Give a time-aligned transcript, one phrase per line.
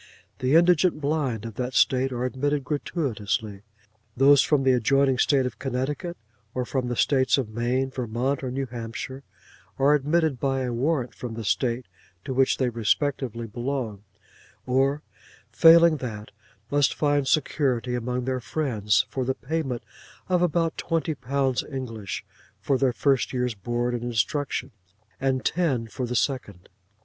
[0.39, 3.61] The indigent blind of that state are admitted gratuitously.
[4.17, 6.17] Those from the adjoining state of Connecticut,
[6.55, 9.21] or from the states of Maine, Vermont, or New Hampshire,
[9.77, 11.85] are admitted by a warrant from the state
[12.25, 14.01] to which they respectively belong;
[14.65, 15.03] or,
[15.51, 16.31] failing that,
[16.71, 19.83] must find security among their friends, for the payment
[20.29, 22.25] of about twenty pounds English
[22.59, 24.71] for their first year's board and instruction,
[25.19, 26.69] and ten for the second.